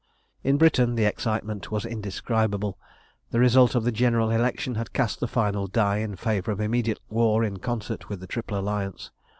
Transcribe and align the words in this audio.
In 0.43 0.57
Britain 0.57 0.95
the 0.95 1.05
excitement 1.05 1.69
was 1.69 1.85
indescribable. 1.85 2.75
The 3.29 3.39
result 3.39 3.75
of 3.75 3.83
the 3.83 3.91
general 3.91 4.31
election 4.31 4.73
had 4.73 4.93
cast 4.93 5.19
the 5.19 5.27
final 5.27 5.67
die 5.67 5.97
in 5.97 6.15
favour 6.15 6.49
of 6.51 6.59
immediate 6.59 6.99
war 7.07 7.43
in 7.43 7.57
concert 7.57 8.09
with 8.09 8.19
the 8.19 8.25
Triple 8.25 8.57
Alliance. 8.57 9.11